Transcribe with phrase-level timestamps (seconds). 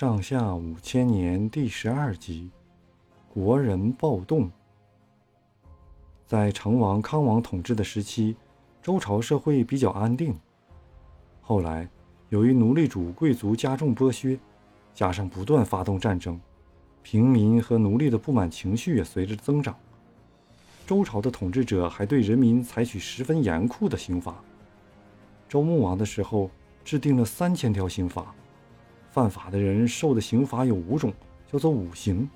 [0.00, 2.48] 上下五千年第十二集：
[3.28, 4.50] 国人暴动。
[6.26, 8.34] 在成王康王统治的时期，
[8.80, 10.34] 周朝社会比较安定。
[11.42, 11.86] 后来，
[12.30, 14.40] 由于奴隶主贵族加重剥削，
[14.94, 16.40] 加上不断发动战争，
[17.02, 19.76] 平民和奴隶的不满情绪也随之增长。
[20.86, 24.42] 周朝的统治者还对人民采取十分严酷的刑罚。
[25.46, 26.50] 周穆王的时候，
[26.86, 28.34] 制定了三千条刑法。
[29.10, 31.12] 犯法的人受的刑罚有五种，
[31.50, 32.28] 叫做五刑，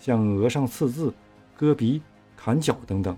[0.00, 1.12] 像额上刺字、
[1.54, 2.00] 割鼻、
[2.36, 3.16] 砍脚等等。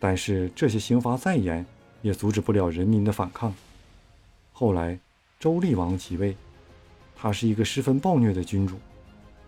[0.00, 1.64] 但是这些刑罚再严，
[2.00, 3.54] 也阻止不了人民的反抗。
[4.52, 4.98] 后来
[5.38, 6.36] 周厉王即位，
[7.14, 8.76] 他是一个十分暴虐的君主，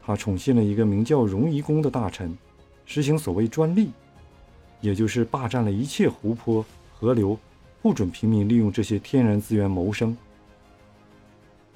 [0.00, 2.36] 他宠信了一个名叫荣夷公的大臣，
[2.86, 3.90] 实行所谓专利，
[4.80, 7.36] 也就是霸占了一切湖泊、河流，
[7.82, 10.16] 不准平民利用这些天然资源谋生。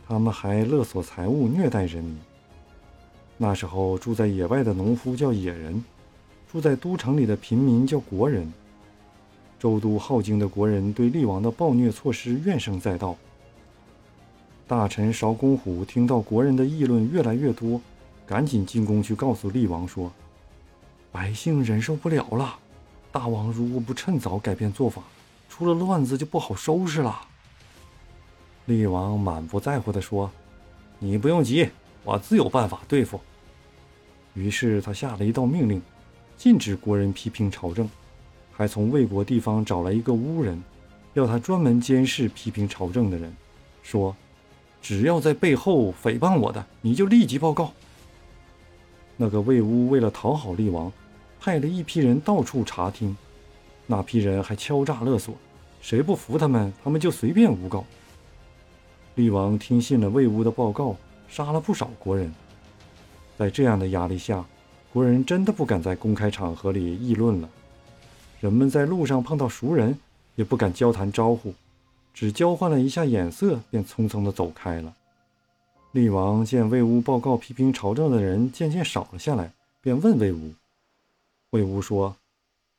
[0.09, 2.19] 他们还勒索财物，虐待人民。
[3.37, 5.85] 那时候住在野外的农夫叫野人，
[6.51, 8.51] 住在都城里的平民叫国人。
[9.59, 13.15] 周都镐京的国人对厉王的暴虐措施怨声载道。
[14.67, 17.79] 大臣韶公虎听到国人的议论越来越多，
[18.27, 20.11] 赶紧进宫去告诉厉王说
[21.13, 22.57] ：“百姓忍受不了了，
[23.13, 25.03] 大王如果不趁早改变做法，
[25.51, 27.21] 出了乱子就不好收拾了。”
[28.69, 30.31] 厉王满不在乎地说
[31.01, 31.67] ：“你不用急，
[32.05, 33.19] 我自有办法对付。”
[34.35, 35.81] 于是他下了一道命令，
[36.37, 37.89] 禁止国人批评朝政，
[38.53, 40.63] 还从魏国地方找来一个巫人，
[41.15, 43.35] 要他专门监视批评朝政的人，
[43.83, 44.15] 说
[44.83, 47.73] ：“只要在背后诽谤我的，你就立即报告。”
[49.17, 50.93] 那个魏巫为了讨好厉王，
[51.41, 53.17] 派了一批人到处查听，
[53.87, 55.35] 那批人还敲诈勒索，
[55.81, 57.83] 谁不服他们，他们就随便诬告。
[59.19, 60.95] 厉王听信了魏巫的报告，
[61.29, 62.33] 杀了不少国人。
[63.37, 64.47] 在这样的压力下，
[64.93, 67.51] 国人真的不敢在公开场合里议论了。
[68.39, 69.99] 人们在路上碰到熟人，
[70.37, 71.53] 也不敢交谈招呼，
[72.15, 74.95] 只交换了一下眼色，便匆匆地走开了。
[75.91, 80.53] 厉王见魏巫报告批评朝政的人渐渐少了下来，便问魏巫。
[81.51, 82.15] 魏巫说：“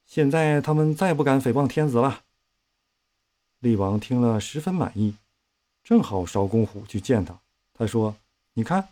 [0.07, 2.22] 现在他们再不敢诽谤天子了。”
[3.59, 5.16] 厉王听了，十分满意。
[5.84, 7.40] 正好邵公虎去见他，
[7.73, 8.16] 他说
[8.53, 8.90] ：“你看，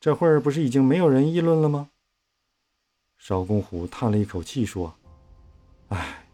[0.00, 1.90] 这会儿不是已经没有人议论了吗？”
[3.18, 4.92] 邵公虎叹了一口气说
[5.90, 6.26] ：“哎，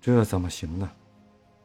[0.00, 0.88] 这怎么行呢？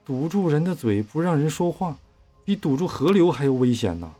[0.03, 1.95] 堵住人的嘴不让人说话，
[2.43, 4.11] 比堵住河流还要危险呢。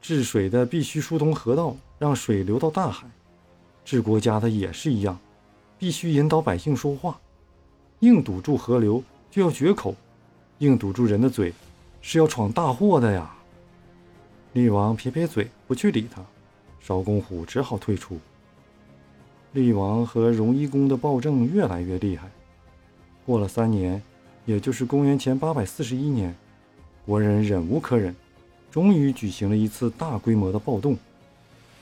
[0.00, 3.08] 治水的必须疏通河道，让水流到大海；
[3.84, 5.18] 治国家的也是一样，
[5.76, 7.18] 必须引导百姓说话。
[8.00, 9.94] 硬堵住河流就要绝口，
[10.58, 11.52] 硬堵住人的嘴。”
[12.00, 13.34] 是要闯大祸的呀！
[14.52, 16.24] 厉王撇撇嘴，不去理他。
[16.80, 18.18] 邵公虎只好退出。
[19.52, 22.28] 厉王和荣夷公的暴政越来越厉害。
[23.26, 24.00] 过了三年，
[24.46, 26.34] 也就是公元前八百四十一年，
[27.04, 28.14] 国人忍无可忍，
[28.70, 30.96] 终于举行了一次大规模的暴动。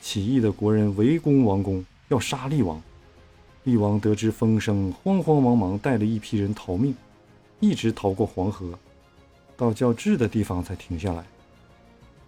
[0.01, 2.83] 起义的国人围攻王宫，要杀厉王。
[3.65, 6.95] 厉王得知风声，慌慌忙忙带了一批人逃命，
[7.61, 8.79] 一直逃过黄河。
[9.57, 11.25] 到较治的地方才停下来。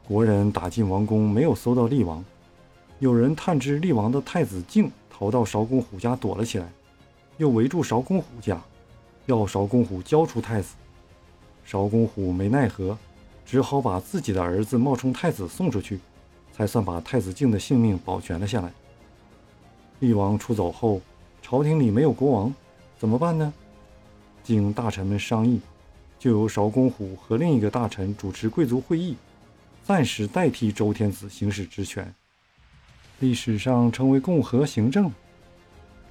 [0.06, 2.24] 国人打进王宫，没有搜到厉王。
[2.98, 6.66] 有人探知厉王的太子敬逃到韶公虎家躲了起来，
[7.36, 8.60] 又围住韶公虎家，
[9.26, 10.74] 要韶公虎交出太子。
[11.64, 12.96] 韶公虎没奈何，
[13.44, 16.00] 只好把自己的儿子冒充太子送出去，
[16.52, 18.72] 才算把太子敬的性命保全了下来。
[20.00, 21.00] 厉王出走后，
[21.42, 22.54] 朝廷里没有国王，
[22.98, 23.52] 怎么办呢？
[24.42, 25.60] 经大臣们商议。
[26.18, 29.16] 就由邵公虎和另一个大臣主持贵族会议，
[29.84, 32.12] 暂时代替周天子行使职权，
[33.20, 35.10] 历史上称为共和行政。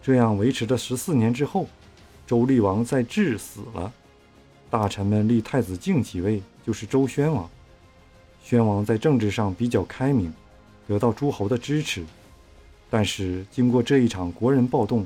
[0.01, 1.67] 这样维持了十四年之后，
[2.25, 3.91] 周厉王在治死了，
[4.69, 7.49] 大臣们立太子敬即位，就是周宣王。
[8.41, 10.33] 宣王在政治上比较开明，
[10.87, 12.05] 得到诸侯的支持。
[12.89, 15.05] 但是经过这一场国人暴动，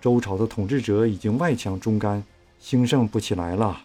[0.00, 2.20] 周朝的统治者已经外强中干，
[2.58, 3.80] 兴盛不起来了。